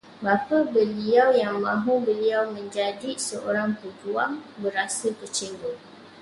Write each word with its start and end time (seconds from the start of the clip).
Bapa 0.25 0.59
beliau 0.75 1.29
yang 1.43 1.55
mahu 1.65 1.93
beliau 2.07 2.43
menjadi 2.57 3.11
seorang 3.27 3.71
peguam, 3.81 4.31
berasa 4.63 5.09
kecewa 5.19 5.73